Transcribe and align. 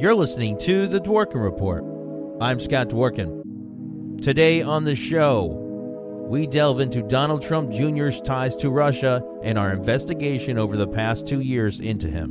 You're 0.00 0.14
listening 0.14 0.56
to 0.60 0.88
The 0.88 0.98
Dworkin 0.98 1.44
Report. 1.44 1.84
I'm 2.40 2.58
Scott 2.58 2.88
Dworkin. 2.88 4.22
Today 4.22 4.62
on 4.62 4.84
the 4.84 4.94
show, 4.94 5.44
we 6.26 6.46
delve 6.46 6.80
into 6.80 7.02
Donald 7.02 7.42
Trump 7.42 7.70
Jr.'s 7.70 8.22
ties 8.22 8.56
to 8.56 8.70
Russia 8.70 9.22
and 9.42 9.58
our 9.58 9.70
investigation 9.70 10.56
over 10.56 10.78
the 10.78 10.88
past 10.88 11.26
two 11.26 11.40
years 11.40 11.80
into 11.80 12.08
him. 12.08 12.30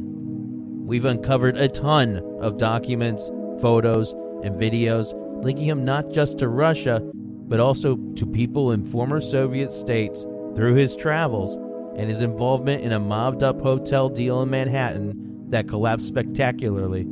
We've 0.88 1.06
uncovered 1.06 1.58
a 1.58 1.68
ton 1.68 2.18
of 2.42 2.58
documents, 2.58 3.30
photos, 3.62 4.14
and 4.44 4.56
videos 4.56 5.14
linking 5.44 5.66
him 5.66 5.86
not 5.86 6.12
just 6.12 6.40
to 6.40 6.48
Russia, 6.48 7.02
but 7.14 7.60
also 7.60 7.98
to 8.16 8.26
people 8.26 8.72
in 8.72 8.84
former 8.84 9.22
Soviet 9.22 9.74
states 9.74 10.24
through 10.56 10.74
his 10.74 10.96
travels 10.96 11.56
and 12.00 12.10
his 12.10 12.22
involvement 12.22 12.82
in 12.84 12.94
a 12.94 13.00
mobbed 13.00 13.44
up 13.44 13.62
hotel 13.62 14.10
deal 14.10 14.42
in 14.42 14.50
Manhattan 14.50 15.50
that 15.52 15.68
collapsed 15.68 16.08
spectacularly 16.08 17.08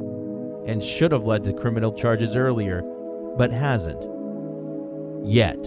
and 0.68 0.84
should 0.84 1.12
have 1.12 1.26
led 1.26 1.44
to 1.46 1.54
criminal 1.54 1.94
charges 1.94 2.36
earlier, 2.36 2.82
but 3.38 3.52
hasn't. 3.52 4.02
Yet. 5.26 5.58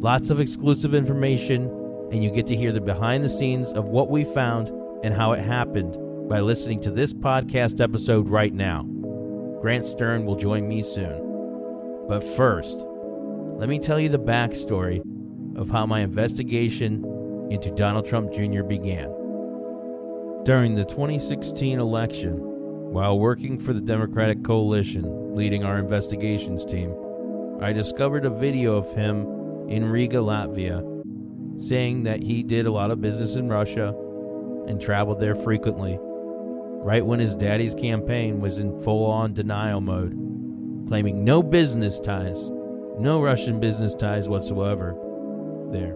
Lots 0.00 0.30
of 0.30 0.40
exclusive 0.40 0.94
information, 0.94 1.66
and 2.10 2.24
you 2.24 2.30
get 2.30 2.46
to 2.48 2.56
hear 2.56 2.72
the 2.72 2.80
behind 2.80 3.24
the 3.24 3.30
scenes 3.30 3.68
of 3.68 3.88
what 3.88 4.10
we 4.10 4.24
found 4.24 4.68
and 5.04 5.14
how 5.14 5.32
it 5.32 5.40
happened 5.40 5.96
by 6.28 6.40
listening 6.40 6.80
to 6.80 6.90
this 6.90 7.12
podcast 7.12 7.80
episode 7.80 8.28
right 8.28 8.52
now. 8.52 8.82
Grant 9.60 9.84
Stern 9.84 10.24
will 10.24 10.36
join 10.36 10.66
me 10.66 10.82
soon. 10.82 12.06
But 12.08 12.24
first, 12.24 12.76
let 13.58 13.68
me 13.68 13.78
tell 13.78 14.00
you 14.00 14.08
the 14.08 14.18
backstory 14.18 15.02
of 15.56 15.68
how 15.68 15.86
my 15.86 16.00
investigation 16.00 17.04
into 17.50 17.70
Donald 17.70 18.06
Trump 18.06 18.32
Jr. 18.32 18.62
began. 18.62 19.08
During 20.44 20.74
the 20.74 20.86
2016 20.86 21.78
election, 21.78 22.49
while 22.90 23.20
working 23.20 23.56
for 23.56 23.72
the 23.72 23.80
Democratic 23.80 24.42
Coalition, 24.42 25.36
leading 25.36 25.62
our 25.62 25.78
investigations 25.78 26.64
team, 26.64 26.92
I 27.62 27.72
discovered 27.72 28.24
a 28.24 28.30
video 28.30 28.76
of 28.76 28.92
him 28.96 29.68
in 29.68 29.84
Riga, 29.84 30.16
Latvia, 30.16 30.82
saying 31.62 32.02
that 32.02 32.20
he 32.20 32.42
did 32.42 32.66
a 32.66 32.72
lot 32.72 32.90
of 32.90 33.00
business 33.00 33.36
in 33.36 33.48
Russia 33.48 33.94
and 34.66 34.80
traveled 34.80 35.20
there 35.20 35.36
frequently, 35.36 35.98
right 36.00 37.06
when 37.06 37.20
his 37.20 37.36
daddy's 37.36 37.74
campaign 37.74 38.40
was 38.40 38.58
in 38.58 38.82
full 38.82 39.08
on 39.08 39.34
denial 39.34 39.80
mode, 39.80 40.10
claiming 40.88 41.24
no 41.24 41.44
business 41.44 42.00
ties, 42.00 42.50
no 42.98 43.22
Russian 43.22 43.60
business 43.60 43.94
ties 43.94 44.26
whatsoever 44.26 44.96
there. 45.70 45.94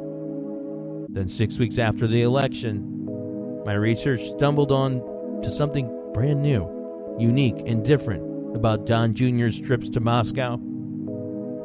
Then, 1.09 1.27
six 1.27 1.59
weeks 1.59 1.79
after 1.79 2.07
the 2.07 2.23
election, 2.23 3.65
my 3.67 3.75
research 3.75 4.21
stumbled 4.37 4.71
on 4.71 5.43
to 5.43 5.51
something 5.51 5.91
brand 6.13 6.41
new 6.41 6.84
unique 7.19 7.63
and 7.67 7.85
different 7.85 8.57
about 8.57 8.87
Don 8.87 9.15
Jr.'s 9.15 9.61
trips 9.61 9.89
to 9.91 10.01
Moscow? 10.01 10.55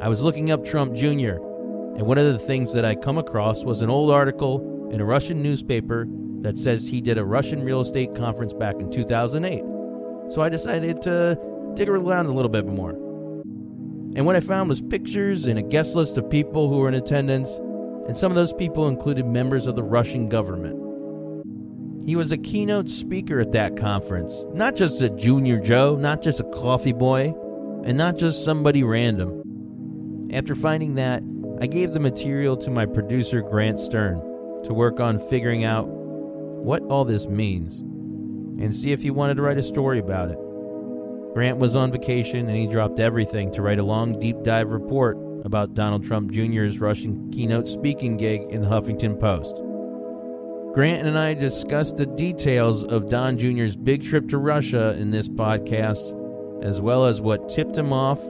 I 0.00 0.08
was 0.08 0.22
looking 0.22 0.50
up 0.50 0.64
Trump 0.64 0.94
Jr., 0.94 1.36
and 1.96 2.06
one 2.06 2.18
of 2.18 2.32
the 2.32 2.38
things 2.38 2.72
that 2.72 2.84
I 2.84 2.94
come 2.94 3.18
across 3.18 3.64
was 3.64 3.82
an 3.82 3.90
old 3.90 4.10
article 4.10 4.88
in 4.92 5.00
a 5.00 5.04
Russian 5.04 5.42
newspaper 5.42 6.06
that 6.42 6.56
says 6.56 6.86
he 6.86 7.00
did 7.00 7.18
a 7.18 7.24
Russian 7.24 7.62
real 7.62 7.80
estate 7.80 8.14
conference 8.14 8.52
back 8.52 8.76
in 8.76 8.90
2008. 8.90 9.62
So 10.32 10.40
I 10.40 10.48
decided 10.48 11.02
to 11.02 11.38
dig 11.74 11.88
around 11.88 12.26
a 12.26 12.32
little 12.32 12.48
bit 12.48 12.64
more. 12.64 12.92
And 14.16 14.24
what 14.24 14.36
I 14.36 14.40
found 14.40 14.70
was 14.70 14.80
pictures 14.80 15.44
and 15.46 15.58
a 15.58 15.62
guest 15.62 15.94
list 15.94 16.16
of 16.16 16.30
people 16.30 16.68
who 16.68 16.78
were 16.78 16.88
in 16.88 16.94
attendance, 16.94 17.50
and 18.08 18.16
some 18.16 18.32
of 18.32 18.36
those 18.36 18.52
people 18.52 18.88
included 18.88 19.26
members 19.26 19.66
of 19.66 19.76
the 19.76 19.82
Russian 19.82 20.28
government. 20.28 20.79
He 22.04 22.16
was 22.16 22.32
a 22.32 22.38
keynote 22.38 22.88
speaker 22.88 23.40
at 23.40 23.52
that 23.52 23.76
conference, 23.76 24.44
not 24.52 24.74
just 24.74 25.02
a 25.02 25.10
junior 25.10 25.58
Joe, 25.58 25.96
not 25.96 26.22
just 26.22 26.40
a 26.40 26.44
coffee 26.44 26.92
boy, 26.92 27.34
and 27.84 27.96
not 27.96 28.16
just 28.16 28.44
somebody 28.44 28.82
random. 28.82 30.28
After 30.32 30.54
finding 30.54 30.94
that, 30.94 31.22
I 31.60 31.66
gave 31.66 31.92
the 31.92 32.00
material 32.00 32.56
to 32.58 32.70
my 32.70 32.86
producer 32.86 33.42
Grant 33.42 33.78
Stern 33.78 34.18
to 34.64 34.72
work 34.72 34.98
on 34.98 35.18
figuring 35.28 35.64
out 35.64 35.86
what 35.88 36.82
all 36.84 37.04
this 37.04 37.26
means 37.26 37.80
and 38.60 38.74
see 38.74 38.92
if 38.92 39.02
he 39.02 39.10
wanted 39.10 39.34
to 39.34 39.42
write 39.42 39.58
a 39.58 39.62
story 39.62 39.98
about 39.98 40.30
it. 40.30 40.38
Grant 41.34 41.58
was 41.58 41.76
on 41.76 41.92
vacation 41.92 42.48
and 42.48 42.56
he 42.56 42.66
dropped 42.66 42.98
everything 42.98 43.52
to 43.52 43.62
write 43.62 43.78
a 43.78 43.84
long 43.84 44.18
deep 44.18 44.42
dive 44.42 44.70
report 44.70 45.16
about 45.44 45.74
Donald 45.74 46.04
Trump 46.04 46.30
Jr.'s 46.30 46.78
Russian 46.78 47.30
keynote 47.30 47.68
speaking 47.68 48.16
gig 48.16 48.42
in 48.50 48.62
the 48.62 48.68
Huffington 48.68 49.18
Post. 49.18 49.54
Grant 50.72 51.04
and 51.04 51.18
I 51.18 51.34
discussed 51.34 51.96
the 51.96 52.06
details 52.06 52.84
of 52.84 53.10
Don 53.10 53.36
Jr.'s 53.36 53.74
big 53.74 54.04
trip 54.04 54.28
to 54.28 54.38
Russia 54.38 54.96
in 54.96 55.10
this 55.10 55.28
podcast, 55.28 56.14
as 56.62 56.80
well 56.80 57.06
as 57.06 57.20
what 57.20 57.48
tipped 57.48 57.76
him 57.76 57.92
off 57.92 58.20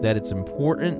that 0.00 0.16
it's 0.16 0.30
important 0.30 0.98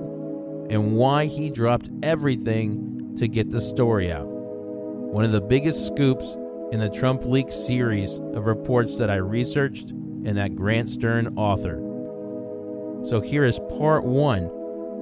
and 0.73 0.97
why 0.97 1.27
he 1.27 1.51
dropped 1.51 1.89
everything 2.03 3.15
to 3.17 3.29
get 3.29 3.51
the 3.51 3.61
story 3.61 4.11
out. 4.11 4.27
One 4.27 5.25
of 5.25 5.31
the 5.31 5.41
biggest 5.41 5.87
scoops 5.87 6.37
in 6.73 6.81
the 6.81 6.91
Trump 6.91 7.27
Leaks 7.27 7.55
series 7.55 8.19
of 8.35 8.47
reports 8.47 8.97
that 8.97 9.09
I 9.09 9.17
researched 9.17 9.91
and 9.91 10.37
that 10.37 10.57
Grant 10.57 10.91
Stern 10.91 11.37
authored. 11.37 13.09
So 13.09 13.21
here 13.21 13.45
is 13.45 13.61
part 13.79 14.03
one 14.03 14.47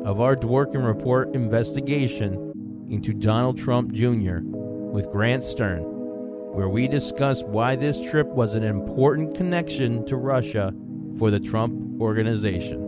of 0.04 0.20
our 0.20 0.36
Dworkin 0.36 0.86
Report 0.86 1.34
investigation 1.34 2.88
into 2.90 3.14
Donald 3.14 3.56
Trump 3.56 3.92
Jr 3.92 4.40
with 4.92 5.10
Grant 5.10 5.44
Stern, 5.44 5.82
where 6.52 6.68
we 6.68 6.88
discuss 6.88 7.42
why 7.42 7.76
this 7.76 8.00
trip 8.00 8.26
was 8.26 8.54
an 8.54 8.64
important 8.64 9.36
connection 9.36 10.04
to 10.06 10.16
Russia 10.16 10.74
for 11.18 11.30
the 11.30 11.40
Trump 11.40 12.00
organization. 12.00 12.86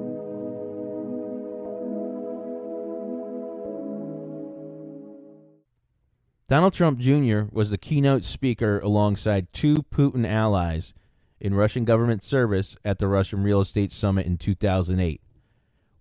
Donald 6.48 6.74
Trump 6.74 6.98
Jr. 6.98 7.44
was 7.50 7.70
the 7.70 7.78
keynote 7.78 8.24
speaker 8.24 8.78
alongside 8.80 9.50
two 9.52 9.76
Putin 9.90 10.28
allies 10.28 10.92
in 11.40 11.54
Russian 11.54 11.84
government 11.84 12.22
service 12.22 12.76
at 12.84 12.98
the 12.98 13.08
Russian 13.08 13.42
Real 13.42 13.60
Estate 13.60 13.90
Summit 13.90 14.26
in 14.26 14.36
2008. 14.36 15.20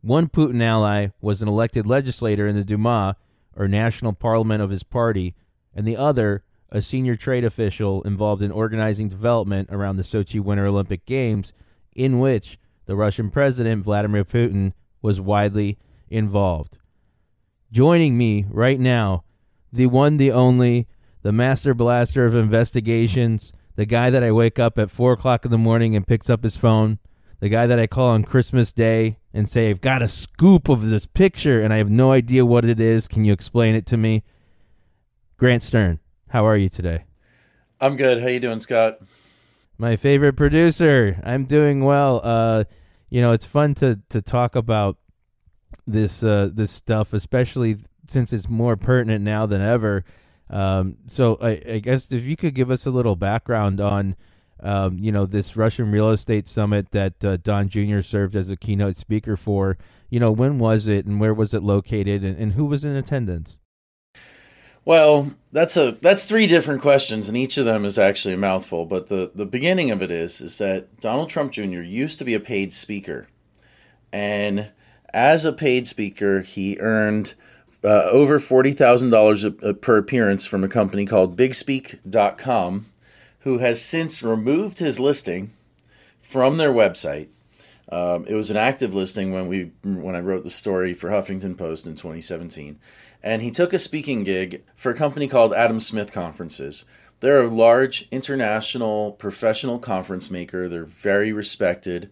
One 0.01 0.27
Putin 0.27 0.61
ally 0.61 1.07
was 1.21 1.41
an 1.41 1.47
elected 1.47 1.85
legislator 1.85 2.47
in 2.47 2.55
the 2.55 2.63
Duma, 2.63 3.15
or 3.55 3.67
national 3.67 4.13
parliament 4.13 4.61
of 4.61 4.71
his 4.71 4.83
party, 4.83 5.35
and 5.75 5.87
the 5.87 5.97
other 5.97 6.43
a 6.71 6.81
senior 6.81 7.15
trade 7.15 7.43
official 7.43 8.01
involved 8.03 8.41
in 8.41 8.51
organizing 8.51 9.09
development 9.09 9.69
around 9.71 9.97
the 9.97 10.03
Sochi 10.03 10.39
Winter 10.39 10.65
Olympic 10.65 11.05
Games, 11.05 11.51
in 11.93 12.19
which 12.19 12.57
the 12.85 12.95
Russian 12.95 13.29
President 13.29 13.83
Vladimir 13.83 14.23
Putin 14.23 14.73
was 15.01 15.19
widely 15.19 15.77
involved. 16.09 16.77
Joining 17.71 18.17
me 18.17 18.45
right 18.49 18.79
now, 18.79 19.23
the 19.71 19.87
one, 19.87 20.17
the 20.17 20.31
only, 20.31 20.87
the 21.23 21.31
master 21.31 21.73
blaster 21.73 22.25
of 22.25 22.35
investigations, 22.35 23.51
the 23.75 23.85
guy 23.85 24.09
that 24.09 24.23
I 24.23 24.31
wake 24.31 24.59
up 24.59 24.77
at 24.77 24.91
4 24.91 25.13
o'clock 25.13 25.45
in 25.45 25.51
the 25.51 25.57
morning 25.57 25.95
and 25.95 26.07
picks 26.07 26.29
up 26.29 26.43
his 26.43 26.57
phone, 26.57 26.99
the 27.39 27.49
guy 27.49 27.67
that 27.67 27.79
I 27.79 27.87
call 27.87 28.09
on 28.09 28.23
Christmas 28.23 28.71
Day 28.71 29.17
and 29.33 29.49
say, 29.49 29.69
I've 29.69 29.81
got 29.81 30.01
a 30.01 30.07
scoop 30.07 30.69
of 30.69 30.85
this 30.87 31.05
picture 31.05 31.61
and 31.61 31.73
I 31.73 31.77
have 31.77 31.89
no 31.89 32.11
idea 32.11 32.45
what 32.45 32.65
it 32.65 32.79
is. 32.79 33.07
Can 33.07 33.25
you 33.25 33.33
explain 33.33 33.75
it 33.75 33.85
to 33.87 33.97
me? 33.97 34.23
Grant 35.41 35.63
Stern, 35.63 35.97
how 36.29 36.45
are 36.45 36.55
you 36.55 36.69
today? 36.69 37.05
I'm 37.79 37.97
good. 37.97 38.21
How 38.21 38.27
you 38.27 38.39
doing, 38.39 38.59
Scott? 38.59 38.99
My 39.75 39.95
favorite 39.95 40.33
producer. 40.33 41.19
I'm 41.23 41.45
doing 41.45 41.83
well. 41.83 42.21
Uh, 42.23 42.65
you 43.09 43.21
know, 43.21 43.31
it's 43.31 43.47
fun 43.47 43.73
to 43.75 43.99
to 44.09 44.21
talk 44.21 44.55
about 44.55 44.97
this 45.87 46.21
uh, 46.21 46.51
this 46.53 46.71
stuff, 46.71 47.11
especially 47.11 47.77
since 48.07 48.31
it's 48.33 48.49
more 48.49 48.77
pertinent 48.77 49.23
now 49.23 49.47
than 49.47 49.63
ever. 49.63 50.05
Um, 50.51 50.97
so 51.07 51.39
I, 51.41 51.59
I, 51.67 51.79
guess 51.79 52.11
if 52.11 52.21
you 52.21 52.37
could 52.37 52.53
give 52.53 52.69
us 52.69 52.85
a 52.85 52.91
little 52.91 53.15
background 53.15 53.81
on, 53.81 54.15
um, 54.59 54.99
you 54.99 55.11
know, 55.11 55.25
this 55.25 55.57
Russian 55.57 55.89
real 55.91 56.11
estate 56.11 56.47
summit 56.47 56.91
that 56.91 57.25
uh, 57.25 57.37
Don 57.37 57.67
Jr. 57.67 58.01
served 58.01 58.35
as 58.35 58.51
a 58.51 58.55
keynote 58.55 58.95
speaker 58.95 59.35
for. 59.35 59.79
You 60.11 60.19
know, 60.19 60.31
when 60.31 60.59
was 60.59 60.87
it 60.87 61.07
and 61.07 61.19
where 61.19 61.33
was 61.33 61.55
it 61.55 61.63
located 61.63 62.23
and, 62.23 62.37
and 62.37 62.53
who 62.53 62.65
was 62.65 62.85
in 62.85 62.95
attendance? 62.95 63.57
Well, 64.83 65.31
that's 65.51 65.77
a 65.77 65.97
that's 66.01 66.25
three 66.25 66.47
different 66.47 66.81
questions, 66.81 67.27
and 67.27 67.37
each 67.37 67.57
of 67.57 67.65
them 67.65 67.85
is 67.85 67.99
actually 67.99 68.33
a 68.33 68.37
mouthful. 68.37 68.85
But 68.85 69.07
the 69.07 69.31
the 69.33 69.45
beginning 69.45 69.91
of 69.91 70.01
it 70.01 70.09
is 70.09 70.41
is 70.41 70.57
that 70.57 70.99
Donald 70.99 71.29
Trump 71.29 71.51
Jr. 71.51 71.81
used 71.81 72.17
to 72.19 72.25
be 72.25 72.33
a 72.33 72.39
paid 72.39 72.73
speaker, 72.73 73.27
and 74.11 74.69
as 75.13 75.45
a 75.45 75.53
paid 75.53 75.87
speaker, 75.87 76.41
he 76.41 76.79
earned 76.79 77.35
uh, 77.83 78.03
over 78.05 78.39
forty 78.39 78.71
thousand 78.71 79.11
dollars 79.11 79.45
per 79.81 79.97
appearance 79.97 80.45
from 80.47 80.63
a 80.63 80.69
company 80.69 81.05
called 81.05 81.37
BigSpeak.com, 81.37 82.87
who 83.41 83.59
has 83.59 83.81
since 83.81 84.23
removed 84.23 84.79
his 84.79 84.99
listing 84.99 85.53
from 86.23 86.57
their 86.57 86.73
website. 86.73 87.27
Um, 87.91 88.25
it 88.25 88.35
was 88.35 88.49
an 88.49 88.57
active 88.57 88.95
listing 88.95 89.31
when 89.31 89.47
we 89.47 89.73
when 89.83 90.15
I 90.15 90.21
wrote 90.21 90.43
the 90.43 90.49
story 90.49 90.95
for 90.95 91.09
Huffington 91.09 91.55
Post 91.55 91.85
in 91.85 91.95
2017 91.95 92.79
and 93.23 93.41
he 93.41 93.51
took 93.51 93.73
a 93.73 93.79
speaking 93.79 94.23
gig 94.23 94.63
for 94.75 94.91
a 94.91 94.97
company 94.97 95.27
called 95.27 95.53
Adam 95.53 95.79
Smith 95.79 96.11
Conferences. 96.11 96.85
They're 97.19 97.41
a 97.41 97.47
large 97.47 98.07
international 98.09 99.11
professional 99.11 99.77
conference 99.77 100.31
maker. 100.31 100.67
They're 100.67 100.85
very 100.85 101.31
respected. 101.31 102.09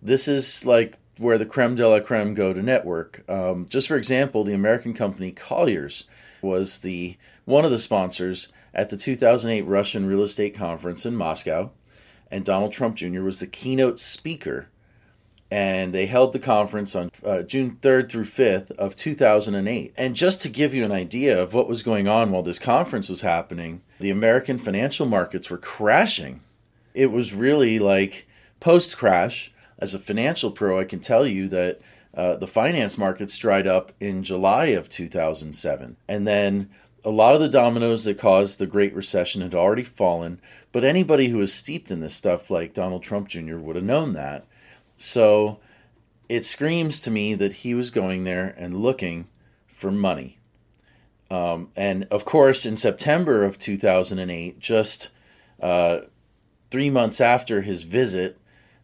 This 0.00 0.28
is 0.28 0.64
like 0.64 0.94
where 1.18 1.38
the 1.38 1.46
creme 1.46 1.74
de 1.74 1.88
la 1.88 2.00
creme 2.00 2.34
go 2.34 2.52
to 2.52 2.62
network. 2.62 3.28
Um, 3.28 3.66
just 3.68 3.88
for 3.88 3.96
example, 3.96 4.44
the 4.44 4.54
American 4.54 4.94
company 4.94 5.32
Colliers 5.32 6.04
was 6.40 6.78
the 6.78 7.16
one 7.44 7.64
of 7.64 7.70
the 7.70 7.78
sponsors 7.78 8.48
at 8.72 8.90
the 8.90 8.96
2008 8.96 9.62
Russian 9.62 10.06
Real 10.06 10.22
Estate 10.22 10.54
Conference 10.54 11.04
in 11.04 11.16
Moscow, 11.16 11.70
and 12.30 12.44
Donald 12.44 12.72
Trump 12.72 12.96
Jr. 12.96 13.22
was 13.22 13.40
the 13.40 13.46
keynote 13.46 13.98
speaker 13.98 14.68
and 15.50 15.94
they 15.94 16.06
held 16.06 16.32
the 16.32 16.38
conference 16.38 16.96
on 16.96 17.10
uh, 17.24 17.42
June 17.42 17.78
3rd 17.80 18.10
through 18.10 18.24
5th 18.24 18.70
of 18.72 18.96
2008. 18.96 19.92
And 19.96 20.16
just 20.16 20.40
to 20.42 20.48
give 20.48 20.74
you 20.74 20.84
an 20.84 20.92
idea 20.92 21.40
of 21.40 21.54
what 21.54 21.68
was 21.68 21.82
going 21.82 22.08
on 22.08 22.30
while 22.30 22.42
this 22.42 22.58
conference 22.58 23.08
was 23.08 23.20
happening, 23.20 23.82
the 24.00 24.10
American 24.10 24.58
financial 24.58 25.06
markets 25.06 25.50
were 25.50 25.58
crashing. 25.58 26.40
It 26.94 27.12
was 27.12 27.34
really 27.34 27.78
like 27.78 28.26
post 28.60 28.96
crash. 28.96 29.52
As 29.78 29.92
a 29.92 29.98
financial 29.98 30.50
pro, 30.50 30.80
I 30.80 30.84
can 30.84 31.00
tell 31.00 31.26
you 31.26 31.48
that 31.48 31.80
uh, 32.14 32.36
the 32.36 32.46
finance 32.46 32.96
markets 32.96 33.36
dried 33.36 33.66
up 33.66 33.92
in 34.00 34.22
July 34.22 34.66
of 34.66 34.88
2007. 34.88 35.96
And 36.08 36.26
then 36.26 36.70
a 37.04 37.10
lot 37.10 37.34
of 37.34 37.40
the 37.40 37.48
dominoes 37.48 38.04
that 38.04 38.18
caused 38.18 38.58
the 38.58 38.66
Great 38.66 38.94
Recession 38.94 39.42
had 39.42 39.54
already 39.54 39.82
fallen, 39.82 40.40
but 40.72 40.84
anybody 40.84 41.28
who 41.28 41.38
was 41.38 41.52
steeped 41.52 41.90
in 41.90 42.00
this 42.00 42.14
stuff, 42.14 42.50
like 42.50 42.72
Donald 42.72 43.02
Trump 43.02 43.28
Jr., 43.28 43.58
would 43.58 43.76
have 43.76 43.84
known 43.84 44.14
that. 44.14 44.46
So 44.96 45.58
it 46.28 46.44
screams 46.44 47.00
to 47.00 47.10
me 47.10 47.34
that 47.34 47.54
he 47.54 47.74
was 47.74 47.90
going 47.90 48.24
there 48.24 48.54
and 48.56 48.80
looking 48.80 49.28
for 49.68 49.90
money. 49.90 50.38
Um, 51.30 51.70
and 51.74 52.06
of 52.10 52.24
course, 52.24 52.64
in 52.64 52.76
September 52.76 53.44
of 53.44 53.58
2008, 53.58 54.58
just 54.58 55.10
uh, 55.60 56.00
three 56.70 56.90
months 56.90 57.20
after 57.20 57.62
his 57.62 57.82
visit 57.82 58.38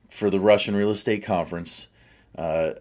for 0.09 0.31
the 0.31 0.41
Russian 0.41 0.75
real 0.75 0.91
estate 0.91 1.23
conference, 1.23 1.89
uh, 2.37 2.73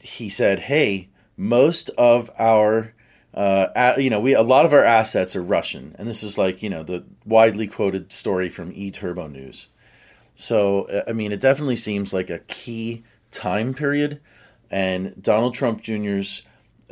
he 0.00 0.28
said, 0.28 0.60
"Hey, 0.60 1.08
most 1.36 1.90
of 1.90 2.30
our, 2.38 2.94
uh, 3.32 3.94
you 3.96 4.10
know, 4.10 4.20
we 4.20 4.34
a 4.34 4.42
lot 4.42 4.64
of 4.64 4.72
our 4.72 4.84
assets 4.84 5.34
are 5.34 5.42
Russian," 5.42 5.96
and 5.98 6.08
this 6.08 6.22
was 6.22 6.38
like 6.38 6.62
you 6.62 6.70
know 6.70 6.82
the 6.82 7.04
widely 7.24 7.66
quoted 7.66 8.12
story 8.12 8.48
from 8.48 8.72
E 8.74 8.90
Turbo 8.90 9.26
News. 9.26 9.66
So, 10.34 11.04
I 11.06 11.12
mean, 11.12 11.32
it 11.32 11.40
definitely 11.40 11.76
seems 11.76 12.12
like 12.12 12.30
a 12.30 12.40
key 12.40 13.04
time 13.30 13.74
period. 13.74 14.20
And 14.70 15.22
Donald 15.22 15.54
Trump 15.54 15.82
Jr.'s 15.82 16.42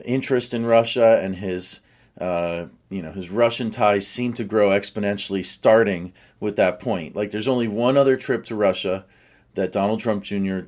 interest 0.04 0.54
in 0.54 0.66
Russia 0.66 1.20
and 1.22 1.36
his, 1.36 1.80
uh, 2.20 2.66
you 2.88 3.02
know, 3.02 3.12
his 3.12 3.30
Russian 3.30 3.70
ties 3.70 4.06
seem 4.06 4.32
to 4.34 4.44
grow 4.44 4.70
exponentially 4.70 5.44
starting 5.44 6.12
with 6.40 6.56
that 6.56 6.80
point. 6.80 7.16
Like, 7.16 7.30
there's 7.30 7.48
only 7.48 7.68
one 7.68 7.96
other 7.96 8.16
trip 8.16 8.44
to 8.46 8.54
Russia 8.54 9.04
that 9.54 9.72
Donald 9.72 10.00
Trump 10.00 10.24
Jr. 10.24 10.60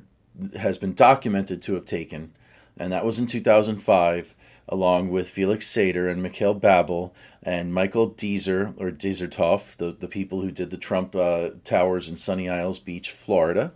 has 0.57 0.77
been 0.77 0.93
documented 0.93 1.61
to 1.63 1.73
have 1.75 1.85
taken, 1.85 2.33
and 2.77 2.91
that 2.91 3.05
was 3.05 3.19
in 3.19 3.25
2005 3.25 4.35
along 4.67 5.09
with 5.09 5.29
Felix 5.29 5.67
Sater 5.67 6.09
and 6.09 6.23
Mikhail 6.23 6.53
Babel 6.53 7.13
and 7.43 7.73
Michael 7.73 8.09
Dezer 8.11 8.73
or 8.79 8.91
Dezertov, 8.91 9.75
the, 9.77 9.91
the 9.91 10.07
people 10.07 10.41
who 10.41 10.51
did 10.51 10.71
the 10.71 10.77
Trump 10.77 11.15
uh, 11.15 11.49
Towers 11.63 12.09
in 12.09 12.15
Sunny 12.15 12.49
Isles 12.49 12.79
Beach, 12.79 13.11
Florida. 13.11 13.73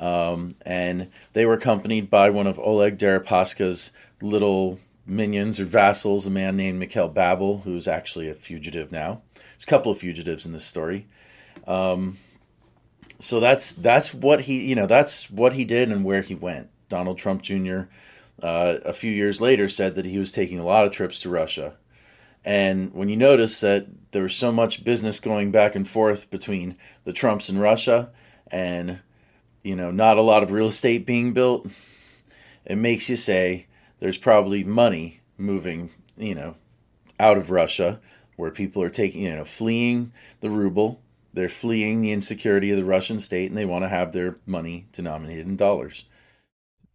Um, 0.00 0.56
and 0.64 1.10
they 1.32 1.44
were 1.46 1.54
accompanied 1.54 2.10
by 2.10 2.30
one 2.30 2.46
of 2.46 2.58
Oleg 2.58 2.98
Deripaska's 2.98 3.92
little 4.20 4.78
minions 5.06 5.60
or 5.60 5.64
vassals, 5.64 6.26
a 6.26 6.30
man 6.30 6.56
named 6.56 6.78
Mikhail 6.78 7.08
Babel, 7.08 7.58
who's 7.58 7.86
actually 7.86 8.28
a 8.28 8.34
fugitive 8.34 8.90
now. 8.90 9.22
There's 9.34 9.64
a 9.64 9.66
couple 9.66 9.92
of 9.92 9.98
fugitives 9.98 10.44
in 10.44 10.52
this 10.52 10.64
story. 10.64 11.06
Um, 11.66 12.18
so 13.18 13.40
that's 13.40 13.72
that's 13.72 14.12
what 14.12 14.42
he 14.42 14.66
you 14.68 14.74
know 14.74 14.86
that's 14.86 15.30
what 15.30 15.54
he 15.54 15.64
did 15.64 15.90
and 15.90 16.04
where 16.04 16.20
he 16.20 16.34
went. 16.34 16.68
Donald 16.88 17.16
Trump 17.16 17.40
Jr 17.40 17.84
uh, 18.42 18.78
a 18.84 18.92
few 18.92 19.10
years 19.10 19.40
later 19.40 19.68
said 19.68 19.94
that 19.94 20.06
he 20.06 20.18
was 20.18 20.32
taking 20.32 20.58
a 20.58 20.64
lot 20.64 20.84
of 20.84 20.92
trips 20.92 21.18
to 21.20 21.30
Russia. 21.30 21.76
And 22.44 22.92
when 22.94 23.08
you 23.08 23.16
notice 23.16 23.60
that 23.60 23.86
there 24.12 24.22
was 24.22 24.36
so 24.36 24.52
much 24.52 24.84
business 24.84 25.18
going 25.18 25.50
back 25.50 25.74
and 25.74 25.88
forth 25.88 26.30
between 26.30 26.76
the 27.04 27.12
Trumps 27.12 27.48
and 27.48 27.60
Russia, 27.60 28.10
and 28.48 29.00
you 29.62 29.74
know, 29.74 29.90
not 29.90 30.16
a 30.16 30.22
lot 30.22 30.44
of 30.44 30.52
real 30.52 30.68
estate 30.68 31.04
being 31.04 31.32
built, 31.32 31.66
it 32.64 32.76
makes 32.76 33.08
you 33.08 33.16
say 33.16 33.66
there's 33.98 34.18
probably 34.18 34.62
money 34.62 35.20
moving, 35.36 35.90
you 36.16 36.34
know, 36.34 36.56
out 37.18 37.36
of 37.36 37.50
Russia, 37.50 38.00
where 38.36 38.50
people 38.50 38.82
are 38.82 38.90
taking, 38.90 39.22
you 39.22 39.34
know, 39.34 39.44
fleeing 39.44 40.12
the 40.40 40.50
ruble, 40.50 41.00
they're 41.32 41.48
fleeing 41.48 42.00
the 42.00 42.12
insecurity 42.12 42.70
of 42.70 42.76
the 42.76 42.84
Russian 42.84 43.18
state, 43.18 43.48
and 43.48 43.58
they 43.58 43.64
want 43.64 43.84
to 43.84 43.88
have 43.88 44.12
their 44.12 44.36
money 44.46 44.86
denominated 44.92 45.46
in 45.46 45.56
dollars. 45.56 46.04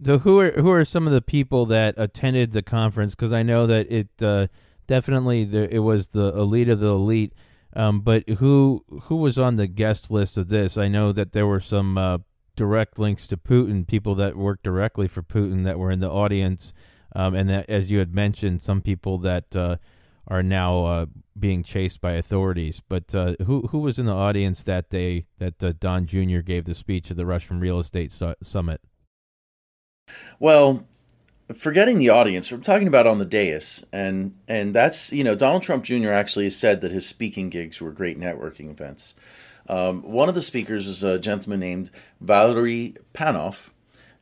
So 0.03 0.17
who 0.19 0.39
are 0.39 0.51
who 0.51 0.71
are 0.71 0.83
some 0.83 1.05
of 1.05 1.13
the 1.13 1.21
people 1.21 1.65
that 1.67 1.93
attended 1.97 2.53
the 2.53 2.63
conference? 2.63 3.13
Because 3.13 3.31
I 3.31 3.43
know 3.43 3.67
that 3.67 3.91
it 3.91 4.09
uh, 4.21 4.47
definitely 4.87 5.45
the, 5.45 5.73
it 5.73 5.79
was 5.79 6.07
the 6.07 6.35
elite 6.35 6.69
of 6.69 6.79
the 6.79 6.89
elite. 6.89 7.33
Um, 7.75 8.01
but 8.01 8.27
who 8.27 8.83
who 9.03 9.17
was 9.17 9.37
on 9.37 9.57
the 9.57 9.67
guest 9.67 10.09
list 10.09 10.37
of 10.37 10.49
this? 10.49 10.77
I 10.77 10.87
know 10.87 11.11
that 11.11 11.33
there 11.33 11.45
were 11.45 11.59
some 11.59 11.97
uh, 11.97 12.17
direct 12.55 12.97
links 12.97 13.27
to 13.27 13.37
Putin, 13.37 13.87
people 13.87 14.15
that 14.15 14.35
worked 14.35 14.63
directly 14.63 15.07
for 15.07 15.21
Putin 15.21 15.63
that 15.65 15.77
were 15.77 15.91
in 15.91 15.99
the 15.99 16.09
audience, 16.09 16.73
um, 17.15 17.35
and 17.35 17.49
that, 17.49 17.69
as 17.69 17.91
you 17.91 17.99
had 17.99 18.15
mentioned, 18.15 18.61
some 18.61 18.81
people 18.81 19.19
that 19.19 19.55
uh, 19.55 19.77
are 20.27 20.43
now 20.43 20.85
uh, 20.85 21.05
being 21.37 21.63
chased 21.63 22.01
by 22.01 22.13
authorities. 22.13 22.81
But 22.89 23.13
uh, 23.13 23.35
who 23.45 23.67
who 23.67 23.77
was 23.77 23.99
in 23.99 24.07
the 24.07 24.13
audience 24.13 24.63
that 24.63 24.89
day 24.89 25.27
that 25.37 25.63
uh, 25.63 25.73
Don 25.79 26.07
Jr. 26.07 26.39
gave 26.39 26.65
the 26.65 26.73
speech 26.73 27.11
at 27.11 27.17
the 27.17 27.25
Russian 27.27 27.59
Real 27.59 27.79
Estate 27.79 28.11
su- 28.11 28.33
Summit? 28.41 28.81
Well, 30.39 30.85
forgetting 31.53 31.99
the 31.99 32.09
audience, 32.09 32.51
we're 32.51 32.59
talking 32.59 32.87
about 32.87 33.07
on 33.07 33.19
the 33.19 33.25
dais, 33.25 33.85
and 33.91 34.35
and 34.47 34.73
that's 34.73 35.11
you 35.11 35.23
know 35.23 35.35
Donald 35.35 35.63
Trump 35.63 35.83
Jr. 35.83 36.11
actually 36.11 36.49
said 36.49 36.81
that 36.81 36.91
his 36.91 37.05
speaking 37.05 37.49
gigs 37.49 37.81
were 37.81 37.91
great 37.91 38.19
networking 38.19 38.69
events. 38.69 39.13
Um, 39.67 40.01
one 40.03 40.29
of 40.29 40.35
the 40.35 40.41
speakers 40.41 40.87
is 40.87 41.03
a 41.03 41.19
gentleman 41.19 41.59
named 41.59 41.91
Valery 42.19 42.95
Panov, 43.13 43.69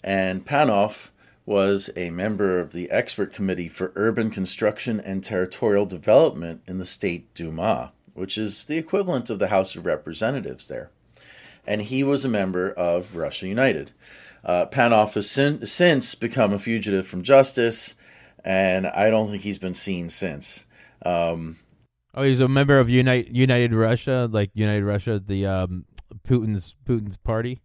and 0.03 0.46
Panov 0.46 1.10
was 1.46 1.89
a 1.96 2.12
member 2.12 2.60
of 2.60 2.74
the 2.74 2.91
expert 2.91 3.34
committee 3.34 3.67
for 3.67 3.91
urban 3.96 4.29
construction 4.29 5.00
and 5.00 5.24
territorial 5.24 5.86
development 5.86 6.62
in 6.67 6.77
the 6.77 6.86
state 6.86 7.34
Duma, 7.34 7.91
which 8.13 8.38
is 8.38 8.65
the 8.65 8.77
equivalent 8.77 9.31
of 9.31 9.39
the 9.39 9.48
House 9.48 9.75
of 9.75 9.86
Representatives 9.86 10.67
there. 10.67 10.91
And 11.65 11.81
he 11.81 12.03
was 12.03 12.24
a 12.24 12.29
member 12.29 12.72
of 12.72 13.15
Russia 13.15 13.48
United. 13.48 13.91
Uh, 14.43 14.65
Panov 14.65 15.13
has 15.13 15.29
sin- 15.29 15.65
since 15.65 16.15
become 16.15 16.53
a 16.53 16.60
fugitive 16.60 17.08
from 17.08 17.24
justice, 17.24 17.96
and 18.43 18.88
I 18.88 19.10
don't 19.10 19.29
think 19.29 19.43
he's 19.43 19.58
been 19.58 19.74
seen 19.74 20.10
since. 20.10 20.65
Um, 21.05 21.60
oh, 22.13 22.24
he's 22.24 22.39
a 22.39 22.48
member 22.48 22.79
of 22.79 22.89
Unite, 22.89 23.27
United 23.29 23.74
Russia, 23.74 24.29
like 24.31 24.51
United 24.53 24.84
Russia, 24.86 25.22
the 25.25 25.46
um, 25.46 25.86
Putin's 26.27 26.75
Putin's 26.86 27.17
party. 27.17 27.60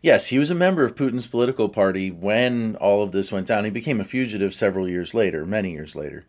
Yes, 0.00 0.28
he 0.28 0.38
was 0.38 0.50
a 0.50 0.54
member 0.54 0.84
of 0.84 0.94
Putin's 0.94 1.26
political 1.26 1.68
party 1.68 2.10
when 2.10 2.76
all 2.76 3.02
of 3.02 3.12
this 3.12 3.32
went 3.32 3.46
down. 3.46 3.64
He 3.64 3.70
became 3.70 4.00
a 4.00 4.04
fugitive 4.04 4.54
several 4.54 4.88
years 4.88 5.14
later, 5.14 5.44
many 5.44 5.72
years 5.72 5.94
later. 5.94 6.24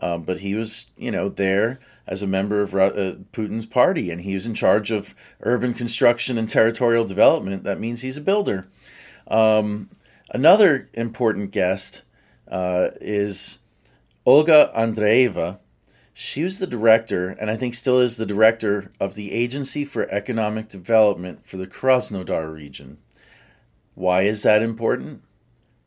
Um, 0.00 0.24
but 0.24 0.40
he 0.40 0.54
was, 0.54 0.86
you 0.96 1.10
know, 1.10 1.28
there 1.28 1.78
as 2.06 2.22
a 2.22 2.26
member 2.26 2.60
of 2.60 2.74
uh, 2.74 3.14
Putin's 3.32 3.66
party, 3.66 4.10
and 4.10 4.22
he 4.22 4.34
was 4.34 4.46
in 4.46 4.54
charge 4.54 4.90
of 4.90 5.14
urban 5.40 5.72
construction 5.72 6.36
and 6.36 6.48
territorial 6.48 7.04
development. 7.04 7.64
That 7.64 7.80
means 7.80 8.02
he's 8.02 8.16
a 8.16 8.22
builder. 8.22 8.66
Um, 9.26 9.90
another 10.30 10.90
important 10.94 11.50
guest 11.50 12.02
uh, 12.48 12.90
is 13.00 13.58
Olga 14.26 14.72
Andreeva. 14.76 15.58
She 16.12 16.44
was 16.44 16.58
the 16.58 16.66
director, 16.66 17.30
and 17.30 17.50
I 17.50 17.56
think 17.56 17.74
still 17.74 17.98
is 17.98 18.16
the 18.16 18.26
director 18.26 18.92
of 19.00 19.14
the 19.14 19.32
Agency 19.32 19.84
for 19.84 20.08
Economic 20.10 20.68
Development 20.68 21.44
for 21.44 21.56
the 21.56 21.66
Krasnodar 21.66 22.52
region. 22.52 22.98
Why 23.94 24.22
is 24.22 24.42
that 24.42 24.62
important? 24.62 25.22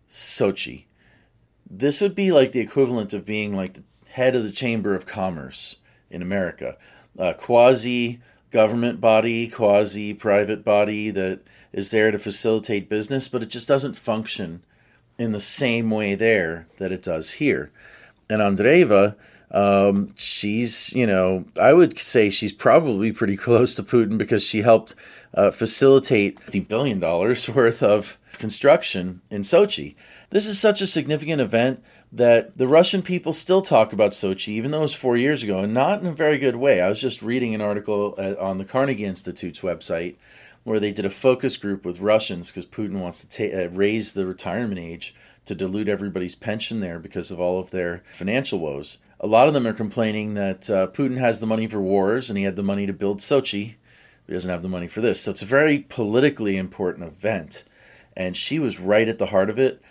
Sochi. 0.09 0.85
This 1.69 2.01
would 2.01 2.15
be 2.15 2.31
like 2.31 2.51
the 2.51 2.59
equivalent 2.59 3.13
of 3.13 3.25
being 3.25 3.55
like 3.55 3.73
the 3.73 3.83
head 4.11 4.35
of 4.35 4.43
the 4.43 4.51
Chamber 4.51 4.95
of 4.95 5.05
Commerce 5.05 5.77
in 6.09 6.21
America, 6.21 6.77
a 7.17 7.33
quasi 7.33 8.19
government 8.51 9.01
body, 9.01 9.47
quasi 9.47 10.13
private 10.13 10.63
body 10.63 11.09
that 11.11 11.41
is 11.73 11.91
there 11.91 12.11
to 12.11 12.19
facilitate 12.19 12.89
business, 12.89 13.27
but 13.27 13.43
it 13.43 13.49
just 13.49 13.67
doesn't 13.67 13.95
function 13.95 14.63
in 15.17 15.31
the 15.31 15.39
same 15.39 15.89
way 15.89 16.15
there 16.15 16.67
that 16.77 16.91
it 16.91 17.03
does 17.03 17.33
here. 17.33 17.71
And 18.29 18.41
Andreeva, 18.41 19.15
um, 19.51 20.09
she's, 20.15 20.93
you 20.93 21.07
know, 21.07 21.45
I 21.59 21.73
would 21.73 21.99
say 21.99 22.29
she's 22.29 22.53
probably 22.53 23.11
pretty 23.11 23.37
close 23.47 23.75
to 23.75 23.83
Putin 23.83 24.17
because 24.17 24.43
she 24.43 24.61
helped 24.61 24.95
uh, 25.33 25.51
facilitate 25.51 26.39
the 26.47 26.61
billion 26.61 26.99
dollars 26.99 27.47
worth 27.53 27.81
of 27.81 28.17
construction 28.33 29.21
in 29.29 29.41
Sochi. 29.41 29.95
This 30.29 30.45
is 30.45 30.59
such 30.59 30.81
a 30.81 30.87
significant 30.87 31.41
event 31.41 31.83
that 32.11 32.57
the 32.57 32.67
Russian 32.67 33.01
people 33.01 33.33
still 33.33 33.61
talk 33.61 33.91
about 33.91 34.13
Sochi, 34.13 34.49
even 34.49 34.71
though 34.71 34.79
it 34.79 34.83
was 34.83 34.93
four 34.93 35.17
years 35.17 35.43
ago, 35.43 35.59
and 35.59 35.73
not 35.73 36.01
in 36.01 36.07
a 36.07 36.13
very 36.13 36.37
good 36.37 36.55
way. 36.55 36.81
I 36.81 36.89
was 36.89 37.01
just 37.01 37.21
reading 37.21 37.53
an 37.53 37.61
article 37.61 38.15
uh, 38.17 38.35
on 38.39 38.57
the 38.57 38.65
Carnegie 38.65 39.05
Institute's 39.05 39.59
website 39.59 40.15
where 40.63 40.79
they 40.79 40.91
did 40.91 41.05
a 41.05 41.09
focus 41.09 41.55
group 41.57 41.85
with 41.85 42.01
Russians 42.01 42.47
because 42.47 42.65
Putin 42.65 42.99
wants 42.99 43.23
to 43.23 43.29
ta- 43.29 43.57
uh, 43.57 43.69
raise 43.69 44.13
the 44.13 44.25
retirement 44.25 44.79
age 44.79 45.15
to 45.45 45.55
dilute 45.55 45.87
everybody's 45.87 46.35
pension 46.35 46.81
there 46.81 46.99
because 46.99 47.31
of 47.31 47.39
all 47.39 47.59
of 47.59 47.71
their 47.71 48.03
financial 48.17 48.59
woes. 48.59 48.97
A 49.19 49.27
lot 49.27 49.47
of 49.47 49.53
them 49.53 49.65
are 49.65 49.73
complaining 49.73 50.33
that 50.33 50.69
uh, 50.69 50.87
Putin 50.87 51.17
has 51.17 51.39
the 51.39 51.47
money 51.47 51.67
for 51.67 51.81
wars 51.81 52.29
and 52.29 52.37
he 52.37 52.43
had 52.43 52.57
the 52.57 52.63
money 52.63 52.85
to 52.85 52.93
build 52.93 53.19
Sochi. 53.19 53.75
He 54.27 54.33
doesn't 54.33 54.51
have 54.51 54.61
the 54.61 54.67
money 54.67 54.87
for 54.87 54.99
this. 54.99 55.21
So 55.21 55.31
it's 55.31 55.41
a 55.41 55.45
very 55.45 55.79
politically 55.79 56.57
important 56.57 57.07
event. 57.07 57.63
And 58.15 58.35
she 58.35 58.59
was 58.59 58.79
right 58.79 59.07
at 59.07 59.19
the 59.19 59.27
heart 59.27 59.49
of 59.49 59.57
it. 59.57 59.81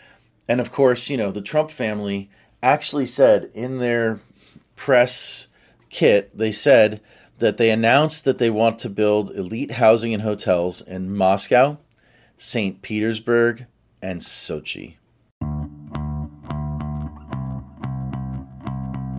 And 0.48 0.60
of 0.60 0.70
course, 0.70 1.10
you 1.10 1.16
know, 1.16 1.30
the 1.30 1.42
Trump 1.42 1.70
family 1.70 2.30
actually 2.62 3.06
said 3.06 3.50
in 3.54 3.78
their 3.78 4.20
press 4.76 5.48
kit, 5.90 6.36
they 6.36 6.52
said 6.52 7.00
that 7.38 7.56
they 7.56 7.70
announced 7.70 8.24
that 8.24 8.38
they 8.38 8.50
want 8.50 8.78
to 8.78 8.88
build 8.88 9.30
elite 9.30 9.72
housing 9.72 10.14
and 10.14 10.22
hotels 10.22 10.80
in 10.80 11.14
Moscow, 11.16 11.78
St. 12.38 12.80
Petersburg, 12.82 13.66
and 14.00 14.20
Sochi. 14.20 14.94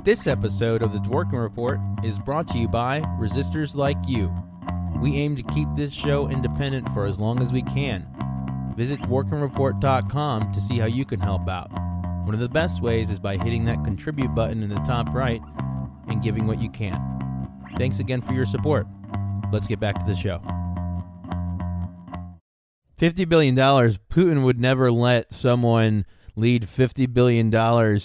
This 0.03 0.25
episode 0.25 0.81
of 0.81 0.93
the 0.93 0.99
Dworkin 0.99 1.41
Report 1.41 1.79
is 2.01 2.17
brought 2.17 2.47
to 2.49 2.57
you 2.57 2.69
by 2.69 3.01
Resistors 3.19 3.75
Like 3.75 3.97
You. 4.07 4.33
We 5.01 5.17
aim 5.17 5.35
to 5.35 5.43
keep 5.43 5.67
this 5.75 5.93
show 5.93 6.29
independent 6.29 6.87
for 6.93 7.05
as 7.05 7.19
long 7.19 7.41
as 7.41 7.51
we 7.51 7.61
can. 7.61 8.07
Visit 8.77 9.01
dworkinreport.com 9.01 10.53
to 10.53 10.61
see 10.61 10.77
how 10.77 10.85
you 10.85 11.03
can 11.03 11.19
help 11.19 11.49
out. 11.49 11.71
One 12.25 12.35
of 12.35 12.39
the 12.39 12.47
best 12.47 12.79
ways 12.79 13.09
is 13.09 13.19
by 13.19 13.35
hitting 13.35 13.65
that 13.65 13.83
contribute 13.83 14.35
button 14.35 14.61
in 14.61 14.69
the 14.69 14.75
top 14.81 15.07
right 15.15 15.41
and 16.07 16.21
giving 16.21 16.45
what 16.45 16.61
you 16.61 16.69
can. 16.69 17.01
Thanks 17.79 17.97
again 17.97 18.21
for 18.21 18.33
your 18.33 18.45
support. 18.45 18.85
Let's 19.51 19.65
get 19.65 19.79
back 19.79 19.95
to 19.95 20.05
the 20.05 20.15
show. 20.15 20.41
$50 22.99 23.27
billion. 23.27 23.55
Putin 23.55 24.43
would 24.43 24.59
never 24.59 24.91
let 24.91 25.33
someone 25.33 26.05
lead 26.35 26.67
$50 26.67 27.11
billion 27.11 27.47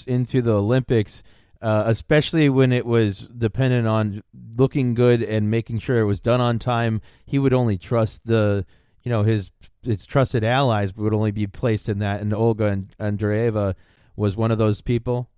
into 0.06 0.40
the 0.40 0.54
Olympics, 0.54 1.22
uh, 1.60 1.84
especially 1.86 2.48
when 2.48 2.72
it 2.72 2.86
was 2.86 3.28
dependent 3.36 3.86
on 3.86 4.22
looking 4.56 4.94
good 4.94 5.22
and 5.22 5.50
making 5.50 5.80
sure 5.80 5.98
it 5.98 6.04
was 6.04 6.20
done 6.20 6.40
on 6.40 6.58
time. 6.58 7.02
He 7.26 7.38
would 7.38 7.52
only 7.52 7.76
trust 7.76 8.22
the, 8.24 8.64
you 9.02 9.10
know, 9.10 9.22
his 9.22 9.50
his 9.82 10.06
trusted 10.06 10.44
allies 10.44 10.94
would 10.96 11.14
only 11.14 11.30
be 11.30 11.46
placed 11.46 11.88
in 11.88 11.98
that. 11.98 12.20
And 12.20 12.32
Olga 12.32 12.66
and 12.66 12.94
Andreeva 12.98 13.74
was 14.16 14.36
one 14.36 14.50
of 14.50 14.58
those 14.58 14.80
people. 14.80 15.28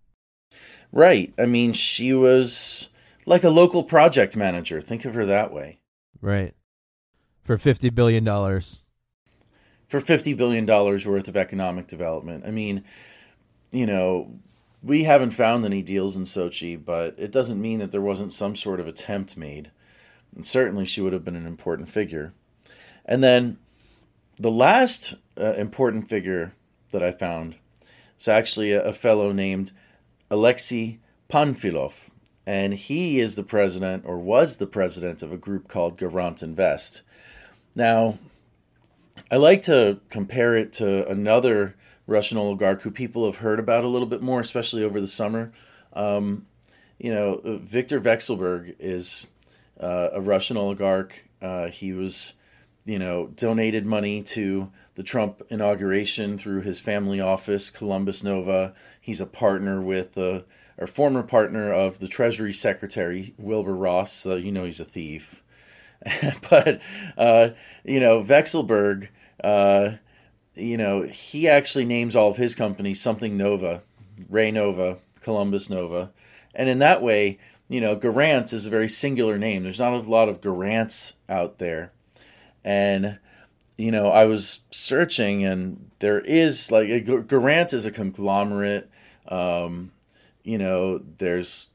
Right. 0.92 1.32
I 1.38 1.46
mean, 1.46 1.72
she 1.72 2.12
was 2.12 2.90
like 3.26 3.44
a 3.44 3.50
local 3.50 3.82
project 3.82 4.36
manager. 4.36 4.80
Think 4.80 5.04
of 5.04 5.14
her 5.14 5.26
that 5.26 5.52
way. 5.52 5.78
Right. 6.20 6.54
For 7.42 7.58
$50 7.58 7.94
billion. 7.94 8.24
For 8.24 10.00
$50 10.00 10.36
billion 10.36 10.66
worth 10.66 11.28
of 11.28 11.36
economic 11.36 11.86
development. 11.86 12.44
I 12.46 12.50
mean, 12.50 12.84
you 13.70 13.86
know, 13.86 14.38
we 14.82 15.04
haven't 15.04 15.30
found 15.30 15.64
any 15.64 15.82
deals 15.82 16.16
in 16.16 16.24
Sochi, 16.24 16.82
but 16.82 17.14
it 17.18 17.32
doesn't 17.32 17.60
mean 17.60 17.78
that 17.80 17.90
there 17.90 18.00
wasn't 18.00 18.32
some 18.32 18.54
sort 18.54 18.80
of 18.80 18.86
attempt 18.86 19.36
made. 19.36 19.70
And 20.34 20.46
certainly 20.46 20.84
she 20.84 21.00
would 21.00 21.12
have 21.12 21.24
been 21.24 21.36
an 21.36 21.46
important 21.46 21.88
figure. 21.88 22.32
And 23.04 23.22
then 23.22 23.58
the 24.38 24.50
last 24.50 25.14
uh, 25.38 25.54
important 25.54 26.08
figure 26.08 26.52
that 26.90 27.02
I 27.02 27.10
found 27.10 27.56
is 28.18 28.28
actually 28.28 28.72
a, 28.72 28.82
a 28.82 28.92
fellow 28.92 29.32
named 29.32 29.72
Alexei 30.30 30.98
Panfilov 31.30 31.92
and 32.46 32.74
he 32.74 33.20
is 33.20 33.34
the 33.34 33.42
president 33.42 34.04
or 34.06 34.18
was 34.18 34.56
the 34.56 34.66
president 34.66 35.22
of 35.22 35.32
a 35.32 35.36
group 35.36 35.68
called 35.68 35.98
Garant 35.98 36.42
Invest. 36.42 37.02
Now, 37.74 38.18
I 39.30 39.36
like 39.36 39.62
to 39.62 40.00
compare 40.10 40.56
it 40.56 40.72
to 40.74 41.08
another 41.08 41.74
Russian 42.06 42.36
oligarch 42.36 42.82
who 42.82 42.90
people 42.90 43.24
have 43.24 43.36
heard 43.36 43.58
about 43.58 43.84
a 43.84 43.88
little 43.88 44.06
bit 44.06 44.20
more, 44.20 44.40
especially 44.40 44.84
over 44.84 45.00
the 45.00 45.08
summer. 45.08 45.52
Um, 45.94 46.46
you 46.98 47.12
know, 47.12 47.40
Viktor 47.44 48.00
Vekselberg 48.00 48.76
is 48.78 49.26
uh, 49.80 50.10
a 50.12 50.20
Russian 50.20 50.56
oligarch. 50.56 51.24
Uh, 51.40 51.68
he 51.68 51.92
was, 51.92 52.34
you 52.84 52.98
know, 52.98 53.28
donated 53.28 53.86
money 53.86 54.22
to 54.22 54.70
the 54.94 55.02
Trump 55.02 55.42
inauguration 55.48 56.38
through 56.38 56.60
his 56.60 56.80
family 56.80 57.20
office, 57.20 57.70
Columbus 57.70 58.22
Nova. 58.22 58.74
He's 59.00 59.20
a 59.20 59.26
partner 59.26 59.80
with 59.80 60.14
the 60.14 60.44
or 60.76 60.86
former 60.86 61.22
partner 61.22 61.72
of 61.72 61.98
the 61.98 62.08
Treasury 62.08 62.52
Secretary 62.52 63.34
Wilbur 63.38 63.74
Ross. 63.74 64.12
So 64.12 64.36
you 64.36 64.52
know 64.52 64.64
he's 64.64 64.80
a 64.80 64.84
thief. 64.84 65.42
but 66.50 66.80
uh, 67.16 67.50
you 67.84 68.00
know 68.00 68.22
Vekselberg, 68.22 69.08
uh, 69.42 69.92
you 70.54 70.76
know 70.76 71.02
he 71.02 71.48
actually 71.48 71.84
names 71.84 72.14
all 72.14 72.30
of 72.30 72.36
his 72.36 72.54
companies 72.54 73.00
something 73.00 73.36
Nova, 73.36 73.82
Renova, 74.30 74.98
Columbus 75.20 75.70
Nova, 75.70 76.12
and 76.54 76.68
in 76.68 76.78
that 76.80 77.02
way, 77.02 77.38
you 77.68 77.80
know 77.80 77.96
Garant 77.96 78.52
is 78.52 78.66
a 78.66 78.70
very 78.70 78.88
singular 78.88 79.38
name. 79.38 79.62
There's 79.62 79.78
not 79.78 79.94
a 79.94 79.98
lot 79.98 80.28
of 80.28 80.40
Garants 80.40 81.14
out 81.28 81.58
there, 81.58 81.92
and 82.64 83.18
you 83.76 83.90
know 83.90 84.08
I 84.08 84.24
was 84.24 84.60
searching, 84.70 85.44
and 85.44 85.90
there 85.98 86.20
is 86.20 86.70
like 86.70 86.88
Garant 86.88 87.72
is 87.72 87.84
a 87.84 87.90
conglomerate. 87.90 88.90
Um, 89.28 89.92
you 90.42 90.58
know, 90.58 90.98
there's, 91.18 91.68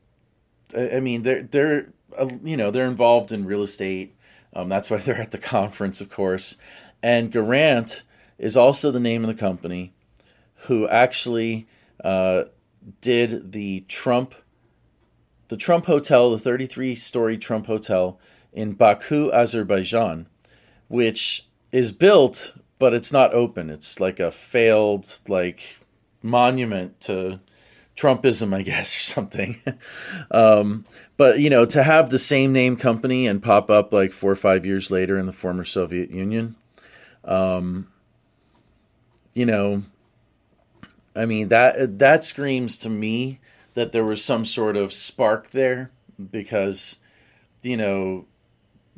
I 0.78 1.00
mean, 1.00 1.24
they're 1.24 1.44
they're 1.44 1.90
uh, 2.18 2.30
you 2.44 2.58
know 2.58 2.72
they're 2.72 2.88
involved 2.88 3.32
in 3.32 3.46
real 3.46 3.64
estate. 3.64 4.16
Um, 4.54 4.70
that's 4.70 4.90
why 4.90 4.98
they're 5.02 5.22
at 5.22 5.32
the 5.32 5.38
conference, 5.38 6.02
of 6.02 6.10
course. 6.10 6.56
And 7.02 7.32
Garant 7.32 8.04
is 8.38 8.58
also 8.58 8.92
the 8.92 9.00
name 9.00 9.24
of 9.24 9.28
the 9.28 9.40
company 9.40 9.94
who 10.64 10.88
actually 10.88 11.68
uh, 12.04 12.46
did 13.02 13.52
the 13.52 13.82
Trump, 13.88 14.36
the 15.48 15.58
Trump 15.58 15.86
Hotel, 15.86 16.36
the 16.36 16.50
33-story 16.50 17.38
Trump 17.38 17.68
Hotel 17.68 18.20
in 18.52 18.74
Baku, 18.74 19.32
Azerbaijan, 19.32 20.28
which 20.90 21.46
is 21.72 21.94
built, 21.94 22.54
but 22.78 22.94
it's 22.94 23.14
not 23.14 23.34
open. 23.34 23.70
It's 23.70 24.00
like 24.00 24.20
a 24.20 24.32
failed 24.32 25.20
like 25.30 25.78
monument 26.22 27.00
to 27.02 27.40
Trumpism, 27.96 28.54
I 28.54 28.62
guess, 28.64 28.96
or 28.98 29.00
something. 29.00 29.62
um, 30.32 30.86
but 31.16 31.40
you 31.40 31.50
know, 31.50 31.66
to 31.66 31.84
have 31.84 32.10
the 32.10 32.20
same 32.20 32.52
name 32.52 32.76
company 32.76 33.28
and 33.28 33.42
pop 33.42 33.70
up 33.70 33.94
like 33.94 34.12
four 34.12 34.32
or 34.32 34.36
five 34.36 34.66
years 34.66 34.92
later 34.92 35.18
in 35.18 35.26
the 35.26 35.32
former 35.32 35.64
Soviet 35.64 36.12
Union, 36.12 36.56
um, 37.24 37.88
you 39.34 39.46
know, 39.46 39.84
I 41.16 41.26
mean 41.26 41.50
that 41.50 42.00
that 42.00 42.24
screams 42.24 42.78
to 42.78 42.90
me 42.90 43.40
that 43.74 43.92
there 43.92 44.04
was 44.04 44.24
some 44.24 44.46
sort 44.46 44.76
of 44.76 44.94
spark 44.94 45.52
there 45.52 45.92
because, 46.32 46.98
you 47.62 47.78
know, 47.78 48.26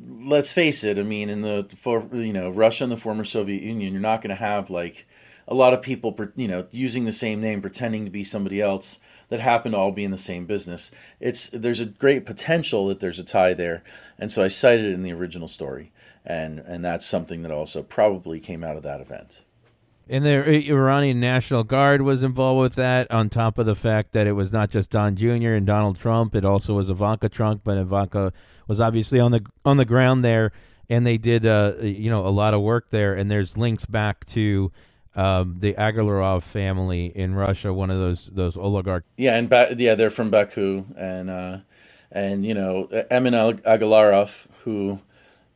let's 0.06 0.52
face 0.52 0.84
it. 0.84 0.98
I 0.98 1.02
mean, 1.02 1.28
in 1.28 1.42
the 1.42 1.66
for 1.76 2.08
you 2.12 2.32
know 2.32 2.50
Russia 2.50 2.84
and 2.84 2.92
the 2.92 2.96
former 2.96 3.24
Soviet 3.24 3.62
Union, 3.62 3.92
you're 3.92 4.02
not 4.02 4.22
going 4.22 4.30
to 4.30 4.36
have 4.36 4.70
like 4.70 5.06
a 5.48 5.54
lot 5.54 5.74
of 5.74 5.82
people, 5.82 6.16
you 6.36 6.48
know, 6.48 6.66
using 6.70 7.04
the 7.04 7.12
same 7.12 7.40
name, 7.40 7.60
pretending 7.60 8.04
to 8.04 8.10
be 8.10 8.24
somebody 8.24 8.60
else 8.60 9.00
that 9.28 9.40
happen 9.40 9.72
to 9.72 9.78
all 9.78 9.92
be 9.92 10.04
in 10.04 10.10
the 10.10 10.18
same 10.18 10.46
business. 10.46 10.90
It's 11.20 11.48
there's 11.50 11.80
a 11.80 11.86
great 11.86 12.26
potential 12.26 12.86
that 12.88 13.00
there's 13.00 13.18
a 13.18 13.24
tie 13.24 13.54
there, 13.54 13.82
and 14.18 14.30
so 14.30 14.42
I 14.42 14.48
cited 14.48 14.86
it 14.86 14.94
in 14.94 15.02
the 15.02 15.12
original 15.12 15.48
story, 15.48 15.92
and 16.24 16.60
and 16.60 16.84
that's 16.84 17.06
something 17.06 17.42
that 17.42 17.50
also 17.52 17.82
probably 17.82 18.40
came 18.40 18.62
out 18.62 18.76
of 18.76 18.82
that 18.82 19.00
event. 19.00 19.42
And 20.08 20.24
the 20.24 20.68
Iranian 20.70 21.20
National 21.20 21.64
Guard 21.64 22.02
was 22.02 22.22
involved 22.22 22.60
with 22.60 22.74
that, 22.74 23.10
on 23.10 23.30
top 23.30 23.58
of 23.58 23.66
the 23.66 23.76
fact 23.76 24.12
that 24.12 24.26
it 24.26 24.32
was 24.32 24.52
not 24.52 24.70
just 24.70 24.90
Don 24.90 25.16
Jr. 25.16 25.52
and 25.52 25.66
Donald 25.66 25.98
Trump; 25.98 26.34
it 26.34 26.44
also 26.44 26.74
was 26.74 26.88
Ivanka 26.88 27.28
Trump, 27.28 27.62
but 27.64 27.78
Ivanka 27.78 28.32
was 28.66 28.80
obviously 28.80 29.20
on 29.20 29.30
the 29.30 29.44
on 29.64 29.76
the 29.76 29.84
ground 29.84 30.24
there, 30.24 30.52
and 30.90 31.06
they 31.06 31.18
did, 31.18 31.46
uh, 31.46 31.74
you 31.80 32.10
know, 32.10 32.26
a 32.26 32.30
lot 32.30 32.52
of 32.52 32.62
work 32.62 32.90
there. 32.90 33.14
And 33.14 33.30
there's 33.30 33.56
links 33.56 33.86
back 33.86 34.24
to 34.26 34.72
um, 35.14 35.56
the 35.60 35.74
Agalarov 35.74 36.42
family 36.42 37.06
in 37.06 37.34
Russia, 37.34 37.72
one 37.72 37.90
of 37.90 37.98
those 37.98 38.30
those 38.32 38.56
oligarch. 38.56 39.04
Yeah, 39.16 39.36
and 39.36 39.48
ba- 39.48 39.74
yeah, 39.78 39.94
they're 39.94 40.10
from 40.10 40.30
Baku, 40.30 40.84
and 40.96 41.30
uh, 41.30 41.58
and 42.10 42.44
you 42.44 42.54
know 42.54 42.86
Emin 43.10 43.34
Agalarov, 43.34 44.46
who 44.64 45.00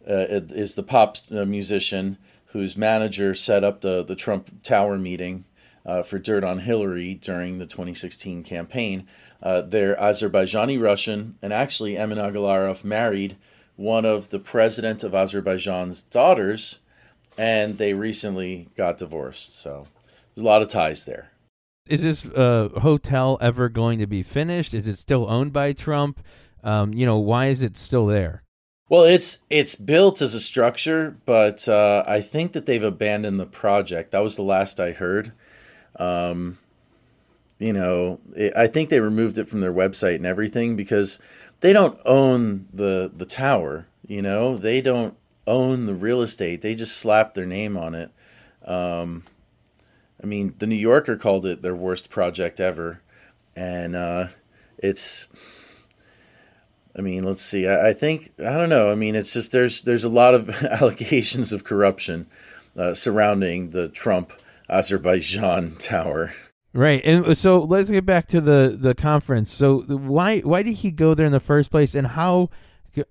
uh, 0.09 0.27
is 0.29 0.75
the 0.75 0.83
pop 0.83 1.17
uh, 1.31 1.45
musician 1.45 2.19
whose 2.57 2.77
manager 2.77 3.35
set 3.35 3.63
up 3.63 3.81
the 3.81 4.03
the 4.03 4.17
Trump 4.17 4.63
Tower 4.63 4.99
meeting 4.99 5.45
uh, 5.85 6.03
for 6.03 6.19
dirt 6.19 6.45
on 6.45 6.61
Hillary 6.61 7.15
during 7.15 7.59
the 7.59 7.67
2016 7.67 8.43
campaign. 8.43 9.07
Uh, 9.43 9.61
they're 9.61 9.97
Azerbaijani 9.97 10.81
Russian, 10.81 11.37
and 11.43 11.53
actually 11.53 11.97
Emin 11.97 12.19
Agalarov 12.19 12.83
married 12.83 13.37
one 13.77 14.07
of 14.07 14.31
the 14.31 14.39
president 14.39 15.05
of 15.05 15.15
Azerbaijan's 15.15 16.03
daughters 16.03 16.79
and 17.39 17.79
they 17.79 17.95
recently 17.95 18.69
got 18.77 18.99
divorced. 18.99 19.59
So 19.59 19.87
there's 20.35 20.43
a 20.43 20.47
lot 20.47 20.63
of 20.63 20.69
ties 20.69 21.05
there. 21.05 21.31
Is 21.87 22.03
this 22.03 22.25
uh, 22.25 22.69
hotel 22.81 23.39
ever 23.41 23.69
going 23.69 23.99
to 24.01 24.07
be 24.07 24.23
finished? 24.23 24.75
Is 24.75 24.87
it 24.87 24.97
still 24.97 25.31
owned 25.31 25.53
by 25.53 25.73
Trump? 25.73 26.21
Um, 26.65 26.93
you 26.93 27.07
know, 27.07 27.19
why 27.19 27.47
is 27.47 27.63
it 27.63 27.77
still 27.77 28.07
there? 28.07 28.43
Well, 28.89 29.03
it's 29.03 29.39
it's 29.51 29.75
built 29.75 30.23
as 30.23 30.35
a 30.35 30.41
structure, 30.41 31.17
but 31.27 31.69
uh, 31.69 32.05
I 32.07 32.21
think 32.21 32.53
that 32.53 32.67
they've 32.67 32.83
abandoned 32.83 33.41
the 33.41 33.47
project. 33.47 34.13
That 34.13 34.23
was 34.23 34.37
the 34.37 34.43
last 34.43 34.79
I 34.79 34.93
heard. 34.93 35.33
Um, 35.99 36.59
you 37.59 37.73
know, 37.73 38.21
it, 38.37 38.53
I 38.57 38.69
think 38.69 38.91
they 38.91 39.01
removed 39.01 39.39
it 39.39 39.49
from 39.49 39.61
their 39.61 39.73
website 39.73 40.17
and 40.17 40.27
everything 40.27 40.77
because 40.77 41.19
they 41.61 41.73
don't 41.73 41.99
own 42.05 42.69
the 42.73 43.11
the 43.15 43.27
tower. 43.27 43.87
You 44.07 44.23
know, 44.23 44.57
they 44.57 44.81
don't 44.81 45.17
own 45.49 45.87
the 45.87 45.95
real 45.95 46.23
estate. 46.23 46.63
They 46.63 46.77
just 46.77 46.97
slapped 46.97 47.35
their 47.35 47.47
name 47.47 47.77
on 47.77 47.95
it. 47.97 48.13
Um, 48.65 49.25
I 50.23 50.27
mean, 50.27 50.55
the 50.59 50.67
New 50.69 50.77
Yorker 50.77 51.17
called 51.17 51.45
it 51.45 51.61
their 51.61 51.75
worst 51.75 52.09
project 52.09 52.61
ever, 52.61 53.01
and 53.57 53.97
uh, 53.97 54.29
it's. 54.79 55.27
I 56.97 57.03
mean, 57.03 57.25
let's 57.25 57.43
see. 57.43 57.67
I, 57.67 57.89
I, 57.89 57.93
think 57.93 58.33
I 58.39 58.55
don't 58.55 58.71
know. 58.71 58.91
I 58.91 58.95
mean, 58.95 59.15
it's 59.15 59.33
just 59.33 59.53
there's 59.53 59.83
there's 59.83 60.05
a 60.05 60.09
lot 60.09 60.35
of 60.35 60.51
allegations 60.65 61.53
of 61.53 61.65
corruption 61.65 62.27
uh, 62.77 62.95
surrounding 62.95 63.71
the 63.71 63.89
Trump 63.89 64.33
Azerbaijan 64.69 65.77
tower. 65.79 66.33
Right, 66.73 67.03
and 67.05 67.37
so 67.39 67.63
let's 67.63 67.89
get 67.89 68.05
back 68.05 68.29
to 68.29 68.41
the 68.41 68.77
the 68.79 68.95
conference. 68.95 69.51
So 69.51 69.81
why 69.83 70.41
why 70.41 70.63
did 70.63 70.75
he 70.75 70.91
go 70.91 71.15
there 71.15 71.27
in 71.27 71.33
the 71.33 71.41
first 71.41 71.71
place, 71.71 71.95
and 71.95 72.09
how 72.09 72.51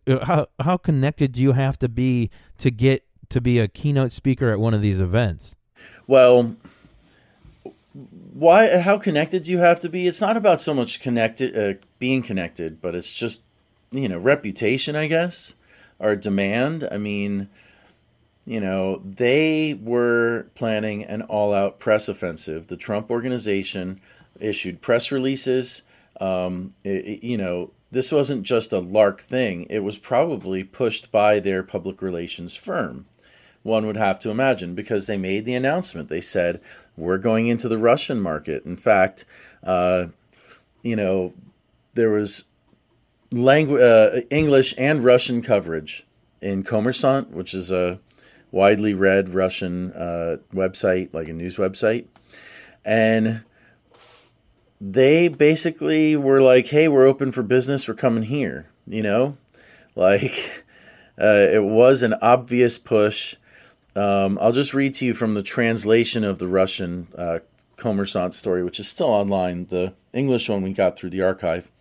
uh, 0.07 0.25
how 0.25 0.47
how 0.59 0.77
connected 0.77 1.31
do 1.31 1.41
you 1.41 1.53
have 1.53 1.79
to 1.79 1.89
be 1.89 2.29
to 2.59 2.69
get 2.69 3.05
to 3.29 3.41
be 3.41 3.57
a 3.59 3.67
keynote 3.67 4.11
speaker 4.11 4.51
at 4.51 4.59
one 4.59 4.75
of 4.75 4.81
these 4.81 4.99
events? 4.99 5.55
Well, 6.05 6.55
why 7.93 8.77
how 8.77 8.99
connected 8.99 9.43
do 9.43 9.51
you 9.51 9.59
have 9.59 9.79
to 9.79 9.89
be? 9.89 10.05
It's 10.05 10.21
not 10.21 10.37
about 10.37 10.61
so 10.61 10.73
much 10.73 10.99
connected 10.99 11.57
uh, 11.57 11.79
being 11.97 12.21
connected, 12.21 12.81
but 12.81 12.93
it's 12.93 13.11
just 13.11 13.41
you 13.91 14.07
know 14.07 14.17
reputation, 14.17 14.95
I 14.95 15.07
guess, 15.07 15.53
or 15.99 16.15
demand. 16.15 16.87
I 16.91 16.97
mean, 16.97 17.49
you 18.45 18.59
know, 18.59 19.01
they 19.03 19.73
were 19.73 20.47
planning 20.55 21.03
an 21.03 21.23
all-out 21.23 21.79
press 21.79 22.07
offensive. 22.07 22.67
The 22.67 22.77
Trump 22.77 23.09
organization 23.09 23.99
issued 24.39 24.81
press 24.81 25.11
releases. 25.11 25.81
Um, 26.21 26.73
it, 26.83 27.23
you 27.23 27.37
know, 27.37 27.71
this 27.91 28.11
wasn't 28.11 28.43
just 28.43 28.73
a 28.73 28.79
lark 28.79 29.21
thing, 29.21 29.65
it 29.69 29.79
was 29.79 29.97
probably 29.97 30.63
pushed 30.63 31.11
by 31.11 31.39
their 31.39 31.63
public 31.63 32.01
relations 32.01 32.55
firm. 32.55 33.05
One 33.63 33.87
would 33.87 33.97
have 33.97 34.19
to 34.19 34.29
imagine 34.29 34.75
because 34.75 35.07
they 35.07 35.17
made 35.17 35.45
the 35.45 35.55
announcement. 35.55 36.09
They 36.09 36.21
said, 36.21 36.61
We're 36.95 37.17
going 37.17 37.47
into 37.47 37.67
the 37.67 37.79
Russian 37.79 38.21
market. 38.21 38.63
In 38.65 38.77
fact, 38.77 39.25
uh, 39.63 40.07
you 40.83 40.95
know, 40.95 41.33
there 41.95 42.11
was 42.11 42.43
langu- 43.35 43.81
uh, 43.81 44.21
English 44.29 44.73
and 44.77 45.03
Russian 45.03 45.41
coverage 45.41 46.05
in 46.41 46.63
Kommersant, 46.63 47.31
which 47.31 47.53
is 47.53 47.71
a 47.71 47.99
widely 48.51 48.93
read 48.93 49.33
Russian 49.33 49.91
uh, 49.93 50.37
website, 50.53 51.13
like 51.13 51.27
a 51.27 51.33
news 51.33 51.57
website. 51.57 52.05
And 52.85 53.41
they 54.79 55.27
basically 55.27 56.15
were 56.15 56.41
like, 56.41 56.67
"Hey, 56.67 56.87
we're 56.87 57.05
open 57.05 57.31
for 57.31 57.43
business. 57.43 57.87
We're 57.87 57.95
coming 57.95 58.23
here." 58.23 58.67
You 58.87 59.01
know, 59.01 59.37
like 59.95 60.63
uh, 61.19 61.47
it 61.51 61.63
was 61.63 62.03
an 62.03 62.15
obvious 62.21 62.77
push. 62.77 63.35
Um, 63.95 64.37
I'll 64.41 64.51
just 64.51 64.73
read 64.73 64.93
to 64.95 65.05
you 65.05 65.13
from 65.13 65.35
the 65.35 65.43
translation 65.43 66.23
of 66.23 66.37
the 66.39 66.47
Russian 66.47 67.07
uh, 67.17 67.39
Kommersant 67.77 68.33
story, 68.33 68.63
which 68.63 68.79
is 68.79 68.87
still 68.87 69.07
online. 69.07 69.65
The 69.67 69.93
English 70.13 70.49
one 70.49 70.61
we 70.61 70.73
got 70.73 70.97
through 70.97 71.11
the 71.11 71.21
archive. 71.21 71.71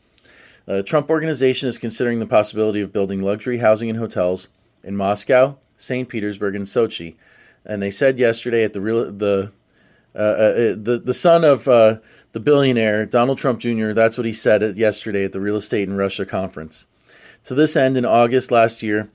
The 0.66 0.82
Trump 0.82 1.10
organization 1.10 1.68
is 1.68 1.78
considering 1.78 2.20
the 2.20 2.26
possibility 2.26 2.80
of 2.80 2.92
building 2.92 3.22
luxury 3.22 3.58
housing 3.58 3.90
and 3.90 3.98
hotels 3.98 4.48
in 4.82 4.96
Moscow, 4.96 5.56
St. 5.76 6.08
Petersburg, 6.08 6.56
and 6.56 6.66
Sochi. 6.66 7.16
And 7.66 7.82
they 7.82 7.90
said 7.90 8.18
yesterday 8.18 8.64
at 8.64 8.72
the 8.72 8.80
real 8.80 9.10
the 9.12 9.52
uh, 10.14 10.18
uh, 10.18 10.52
the 10.76 11.00
the 11.04 11.14
son 11.14 11.44
of 11.44 11.68
uh, 11.68 11.96
the 12.32 12.40
billionaire, 12.40 13.06
Donald 13.06 13.38
Trump 13.38 13.60
Jr., 13.60 13.92
that's 13.92 14.16
what 14.16 14.26
he 14.26 14.32
said 14.32 14.76
yesterday 14.76 15.24
at 15.24 15.32
the 15.32 15.40
Real 15.40 15.56
Estate 15.56 15.88
in 15.88 15.96
Russia 15.96 16.26
conference. 16.26 16.86
To 17.44 17.54
this 17.54 17.76
end, 17.76 17.96
in 17.96 18.04
August 18.04 18.50
last 18.50 18.82
year, 18.82 19.10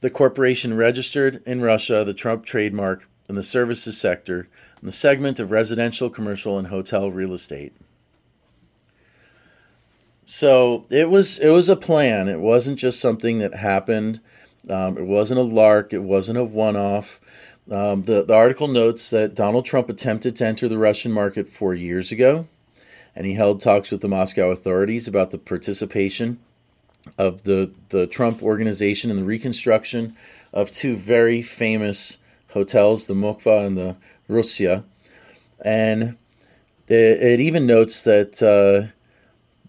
the 0.00 0.10
corporation 0.10 0.76
registered 0.76 1.42
in 1.46 1.60
Russia 1.60 2.04
the 2.04 2.14
Trump 2.14 2.44
trademark 2.44 3.08
in 3.28 3.34
the 3.36 3.42
services 3.42 3.98
sector 3.98 4.48
in 4.80 4.86
the 4.86 4.92
segment 4.92 5.38
of 5.40 5.50
residential, 5.50 6.10
commercial, 6.10 6.58
and 6.58 6.68
hotel 6.68 7.10
real 7.10 7.32
estate. 7.32 7.74
So 10.24 10.86
it 10.90 11.10
was 11.10 11.38
it 11.38 11.48
was 11.48 11.68
a 11.68 11.76
plan. 11.76 12.28
It 12.28 12.40
wasn't 12.40 12.78
just 12.78 13.00
something 13.00 13.38
that 13.38 13.54
happened. 13.54 14.20
Um, 14.68 14.96
it 14.96 15.04
wasn't 15.04 15.40
a 15.40 15.44
lark. 15.44 15.92
It 15.92 16.02
wasn't 16.02 16.38
a 16.38 16.44
one 16.44 16.76
off. 16.76 17.20
Um, 17.70 18.02
the, 18.02 18.24
the 18.24 18.34
article 18.34 18.68
notes 18.68 19.10
that 19.10 19.34
Donald 19.34 19.64
Trump 19.64 19.88
attempted 19.88 20.36
to 20.36 20.46
enter 20.46 20.68
the 20.68 20.78
Russian 20.78 21.12
market 21.12 21.48
four 21.48 21.74
years 21.74 22.10
ago 22.10 22.46
and 23.14 23.26
he 23.26 23.34
held 23.34 23.60
talks 23.60 23.90
with 23.90 24.00
the 24.00 24.08
Moscow 24.08 24.50
authorities 24.50 25.08
about 25.08 25.30
the 25.30 25.38
participation 25.38 26.38
of 27.18 27.42
the, 27.42 27.72
the 27.88 28.06
Trump 28.06 28.42
organization 28.42 29.10
in 29.10 29.16
the 29.16 29.24
reconstruction 29.24 30.16
of 30.52 30.70
two 30.70 30.96
very 30.96 31.42
famous 31.42 32.18
hotels, 32.50 33.06
the 33.06 33.14
Moskva 33.14 33.66
and 33.66 33.76
the 33.76 33.96
Russia. 34.28 34.84
And 35.64 36.16
it, 36.88 37.22
it 37.22 37.40
even 37.40 37.66
notes 37.66 38.02
that, 38.02 38.42
uh, 38.42 38.92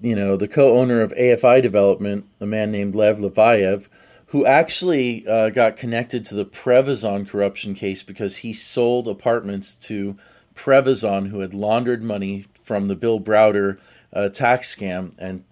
you 0.02 0.16
know, 0.16 0.36
the 0.36 0.48
co 0.48 0.78
owner 0.78 1.02
of 1.02 1.14
AFI 1.14 1.62
Development, 1.62 2.26
a 2.40 2.46
man 2.46 2.72
named 2.72 2.96
Lev 2.96 3.20
Leviev, 3.20 3.88
who 4.28 4.46
actually 4.46 5.28
uh, 5.28 5.50
got 5.50 5.78
connected 5.78 6.26
to 6.26 6.36
the 6.36 6.46
Prevezon 6.46 7.28
corruption 7.28 7.74
case 7.74 8.02
because 8.02 8.38
he 8.38 8.54
sold 8.54 9.08
apartments 9.08 9.74
to 9.74 10.18
Prevezon, 10.56 11.30
who 11.30 11.40
had 11.40 11.54
laundered 11.54 12.02
money 12.02 12.46
from 12.64 12.88
the 12.88 12.96
Bill 12.96 13.20
Browder 13.20 13.78
uh, 14.14 14.30
tax 14.30 14.74
scam 14.74 15.14
and 15.18 15.44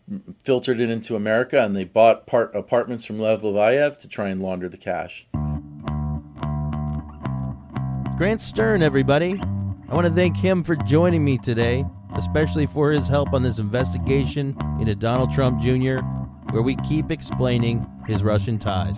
filtered 0.43 0.79
it 0.79 0.89
into 0.89 1.15
America, 1.15 1.61
and 1.61 1.75
they 1.75 1.83
bought 1.83 2.25
part 2.25 2.53
apartments 2.55 3.05
from 3.05 3.19
Lev 3.19 3.41
Leviev 3.41 3.97
to 3.97 4.07
try 4.07 4.29
and 4.29 4.41
launder 4.41 4.67
the 4.67 4.77
cash. 4.77 5.27
Grant 8.17 8.41
Stern, 8.41 8.83
everybody. 8.83 9.41
I 9.89 9.95
want 9.95 10.05
to 10.05 10.13
thank 10.13 10.37
him 10.37 10.63
for 10.63 10.75
joining 10.75 11.23
me 11.23 11.37
today, 11.37 11.85
especially 12.19 12.67
for 12.67 12.91
his 12.91 13.07
help 13.07 13.33
on 13.33 13.41
this 13.41 13.59
investigation 13.59 14.55
into 14.79 14.93
Donald 14.93 15.31
Trump 15.31 15.61
Jr., 15.61 15.99
where 16.51 16.61
we 16.61 16.75
keep 16.87 17.11
explaining 17.11 17.89
his 18.05 18.23
Russian 18.23 18.59
ties. 18.59 18.97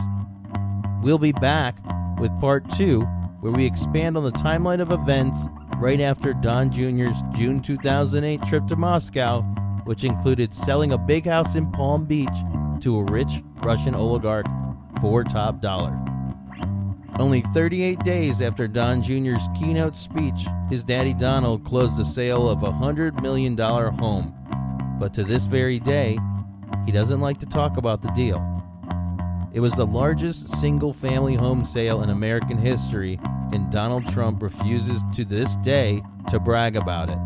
We'll 1.04 1.20
be 1.20 1.32
back 1.32 1.78
with 2.20 2.32
part 2.42 2.68
two, 2.72 3.02
where 3.42 3.52
we 3.52 3.66
expand 3.66 4.18
on 4.18 4.24
the 4.24 4.32
timeline 4.32 4.82
of 4.82 4.92
events 4.92 5.38
right 5.78 6.02
after 6.02 6.34
Don 6.34 6.72
Jr.'s 6.72 7.22
June 7.36 7.62
2008 7.62 8.42
trip 8.44 8.66
to 8.68 8.76
Moscow, 8.76 9.42
which 9.86 10.04
included 10.04 10.54
selling 10.54 10.92
a 10.92 10.98
big 10.98 11.26
house 11.26 11.54
in 11.54 11.72
Palm 11.72 12.06
Beach 12.06 12.30
to 12.82 12.98
a 12.98 13.04
rich 13.06 13.44
Russian 13.64 13.94
oligarch 13.94 14.48
for 15.00 15.24
top 15.24 15.62
dollar. 15.62 16.11
Only 17.20 17.42
38 17.54 18.00
days 18.04 18.42
after 18.42 18.68
Don 18.68 19.04
Jr.'s 19.04 19.48
keynote 19.58 19.96
speech, 19.96 20.46
his 20.70 20.84
daddy 20.84 21.14
Donald 21.14 21.66
closed 21.66 21.98
the 21.98 22.06
sale 22.06 22.50
of 22.50 22.64
a 22.64 22.72
$100 22.72 23.22
million 23.22 23.58
home. 23.58 24.36
But 25.00 25.14
to 25.16 25.24
this 25.24 25.46
very 25.46 25.80
day, 25.80 26.18
he 26.86 26.92
doesn't 26.92 27.20
like 27.22 27.40
to 27.40 27.46
talk 27.46 27.78
about 27.78 28.02
the 28.02 28.12
deal. 28.12 28.40
It 29.54 29.60
was 29.60 29.74
the 29.74 29.86
largest 29.86 30.48
single 30.60 30.94
family 30.94 31.36
home 31.36 31.66
sale 31.66 32.04
in 32.04 32.10
American 32.10 32.58
history 32.58 33.20
and 33.52 33.70
Donald 33.72 34.08
Trump 34.10 34.42
refuses 34.42 35.02
to 35.16 35.26
this 35.26 35.56
day 35.58 36.02
to 36.30 36.40
brag 36.40 36.76
about 36.76 37.10
it. 37.10 37.18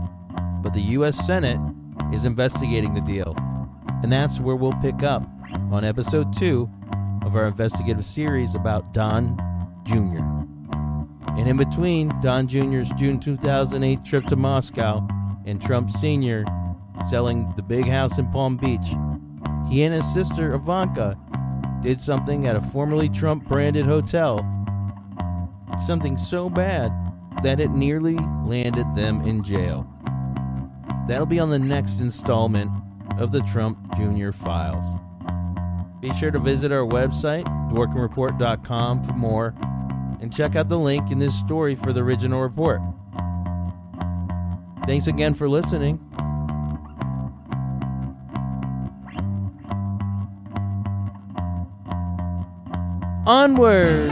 But 0.63 0.73
the 0.73 0.81
U.S. 0.81 1.23
Senate 1.25 1.59
is 2.11 2.25
investigating 2.25 2.93
the 2.93 3.01
deal, 3.01 3.35
and 4.01 4.11
that's 4.11 4.39
where 4.39 4.55
we'll 4.55 4.73
pick 4.81 5.03
up 5.03 5.23
on 5.71 5.85
episode 5.85 6.35
two 6.35 6.69
of 7.23 7.35
our 7.35 7.47
investigative 7.47 8.05
series 8.05 8.55
about 8.55 8.93
Don 8.93 9.37
Jr. 9.85 10.19
And 11.37 11.47
in 11.47 11.57
between 11.57 12.09
Don 12.21 12.47
Jr.'s 12.47 12.89
June 12.97 13.19
2008 13.19 14.03
trip 14.03 14.25
to 14.25 14.35
Moscow 14.35 15.05
and 15.45 15.61
Trump 15.61 15.91
Sr. 15.91 16.45
selling 17.09 17.51
the 17.55 17.61
big 17.61 17.87
house 17.87 18.17
in 18.17 18.29
Palm 18.31 18.57
Beach, 18.57 18.87
he 19.69 19.83
and 19.83 19.93
his 19.93 20.13
sister 20.13 20.53
Ivanka 20.53 21.17
did 21.81 22.01
something 22.01 22.47
at 22.47 22.55
a 22.55 22.61
formerly 22.61 23.09
Trump 23.09 23.47
branded 23.47 23.85
hotel. 23.85 24.39
Something 25.85 26.17
so 26.17 26.49
bad 26.49 26.91
that 27.43 27.59
it 27.59 27.71
nearly 27.71 28.17
landed 28.45 28.87
them 28.95 29.21
in 29.21 29.43
jail. 29.43 29.87
That'll 31.07 31.25
be 31.25 31.39
on 31.39 31.49
the 31.49 31.59
next 31.59 31.99
installment 31.99 32.71
of 33.19 33.31
the 33.31 33.41
Trump 33.41 33.77
Jr. 33.95 34.31
Files. 34.31 34.85
Be 36.01 36.13
sure 36.13 36.31
to 36.31 36.39
visit 36.39 36.71
our 36.71 36.85
website, 36.85 37.45
dworkinreport.com, 37.71 39.03
for 39.03 39.13
more, 39.13 39.53
and 40.25 40.33
check 40.33 40.55
out 40.55 40.67
the 40.67 40.79
link 40.79 41.11
in 41.11 41.19
this 41.19 41.37
story 41.37 41.75
for 41.75 41.93
the 41.93 41.99
original 41.99 42.41
report. 42.41 42.81
Thanks 44.87 45.05
again 45.05 45.35
for 45.35 45.47
listening. 45.47 45.99
Onward! 53.27 54.09